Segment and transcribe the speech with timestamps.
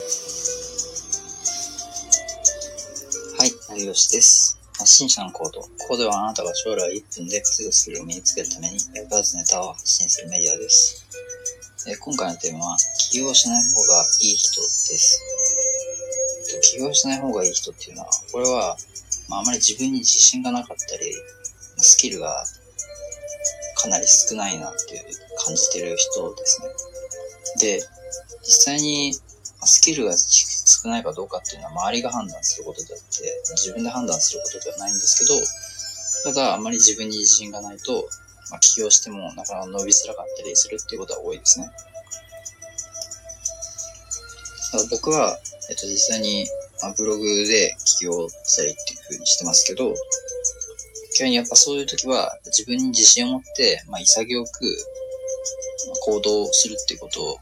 [0.00, 0.06] は
[3.46, 4.58] い、有吉です。
[4.76, 5.60] 発信者のコード。
[5.60, 11.06] ここではあなたが将来1分で稼ぐスキルを身につけるために役立つネタを発信するメディアです。
[11.88, 15.22] え今回のテーマは、起業しない方がいい人です。
[16.60, 18.76] 起業しない方がいい人っていうのは、これは、
[19.28, 21.14] まあ、あまり自分に自信がなかったり、
[21.78, 22.44] スキルが
[23.76, 25.04] かなり少ないなっていう
[25.44, 26.68] 感じてる人ですね。
[27.78, 27.88] で、
[28.42, 29.16] 実際に
[29.66, 35.24] スキルが少ないかどうかっていうのは周りが判断することであって、自分で判断することではないんです
[36.24, 38.08] けど、ただあまり自分に自信がないと、
[38.50, 41.70] まあ、起業してもなかなか伸びづらかったりするっていうことは多いですね。
[44.72, 45.38] ただ僕は、
[45.70, 46.46] えっと、実際に、
[46.82, 49.94] まあ、ブログで起業したりっていう風にしてますけど、
[51.14, 54.76] 基本にやっぱそういう時は自分に自信を持って、まあ、潔く、
[56.06, 57.38] 行動するっていうことを、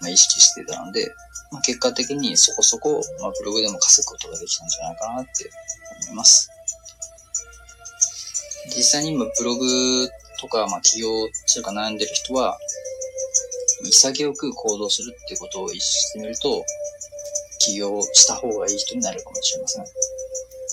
[0.00, 1.14] まあ、意識してたので、
[1.50, 5.50] まあ、結果的にそこそこ、まあ、ブログでも稼ぐことができたんじゃないかなって
[6.06, 6.50] 思います。
[8.76, 10.08] 実際に今ブログ
[10.40, 11.08] とか、まあ、起業
[11.46, 12.58] するか悩んでる人は、
[13.84, 16.64] 潔く行動するっていうことを意識してみると、
[17.58, 19.84] 起業した方がいい人になるかもしれません。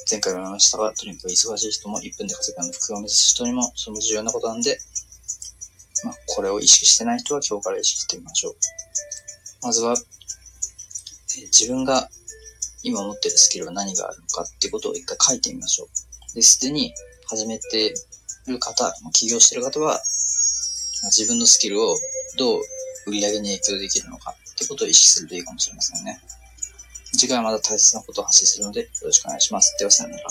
[0.10, 4.78] 前回も言いましたが、とにかく忙しい人も1分で稼ぐの副を目指す人にもそれも重要なことなんで、
[6.04, 8.56] まあ、これを意識してない人は今日から意識してみましょう。
[9.62, 9.96] まずは、
[11.28, 12.10] 自分が
[12.84, 16.36] 今持ってるスキルは何があるのかっていうことを一回書いてみましょう。
[16.36, 16.94] で、すでに
[17.28, 17.94] 始めて
[18.48, 20.02] る方、起業してる方は、
[21.06, 21.98] 自分のスキルを
[22.38, 22.62] どう
[23.08, 26.22] 売り上げに影響できるのかってことを意識するといいかもしれませんね。
[27.14, 29.76] 次回はまた大切なことを発信するのでよろしくお願いします。
[29.78, 30.24] ではさよなら。